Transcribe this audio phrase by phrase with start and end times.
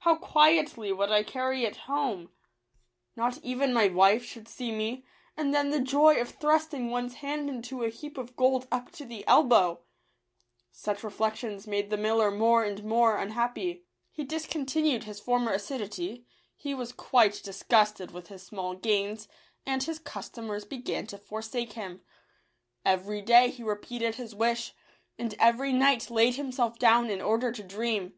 [0.00, 2.36] how quietly would I carry it home I
[3.16, 5.04] not even my wife should Digitized by Google see me:
[5.38, 9.06] and then the joy of thrusting one's hand into a heap of gold up to
[9.06, 9.80] the elbow!"
[10.70, 13.86] Such reflections made the miller more and more unhappy.
[14.12, 16.24] He discontinued his former assi duity;
[16.54, 19.28] he was quite disgusted with his small gains,
[19.64, 22.02] and his customers began to forsake him.
[22.84, 24.74] Every day he repeated his wish,
[25.18, 28.12] and every night laid himself down in order to dream.